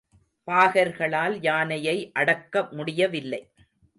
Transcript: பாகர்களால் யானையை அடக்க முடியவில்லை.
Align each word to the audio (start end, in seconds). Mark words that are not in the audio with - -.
பாகர்களால் 0.47 1.35
யானையை 1.41 1.95
அடக்க 2.11 2.67
முடியவில்லை. 2.71 3.41